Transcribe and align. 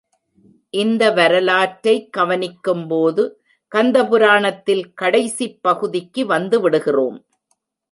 இந்த 0.73 1.11
வரலாற்றை 1.11 1.93
கவனிக்கும்போது 2.17 3.25
கந்த 3.71 3.97
புராணத்தில் 4.05 4.93
கடைசிப் 4.93 5.59
பகுதிக்கு 5.61 6.23
வந்துவிடுகிறோம். 6.27 7.19